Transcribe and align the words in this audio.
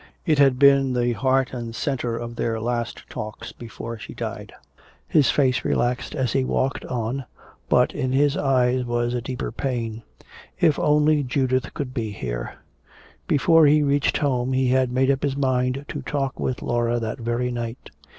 It 0.25 0.39
had 0.39 0.57
been 0.57 0.93
the 0.93 1.13
heart 1.13 1.53
and 1.53 1.75
center 1.75 2.17
of 2.17 2.35
their 2.35 2.59
last 2.59 3.03
talks 3.07 3.51
before 3.51 3.99
she 3.99 4.15
died. 4.15 4.51
His 5.07 5.29
face 5.29 5.63
relaxed 5.63 6.15
as 6.15 6.33
he 6.33 6.43
walked 6.43 6.83
on, 6.85 7.25
but 7.69 7.93
in 7.93 8.11
his 8.11 8.35
eyes 8.35 8.83
was 8.83 9.13
a 9.13 9.21
deeper 9.21 9.51
pain. 9.51 10.01
If 10.59 10.79
only 10.79 11.21
Judith 11.21 11.71
could 11.75 11.93
be 11.93 12.09
here. 12.13 12.55
Before 13.27 13.67
he 13.67 13.83
reached 13.83 14.17
home 14.17 14.53
he 14.53 14.69
had 14.69 14.91
made 14.91 15.11
up 15.11 15.21
his 15.21 15.37
mind 15.37 15.85
to 15.89 16.01
talk 16.01 16.39
with 16.39 16.63
Laura 16.63 16.97
that 16.99 17.19
very 17.19 17.51
night. 17.51 17.91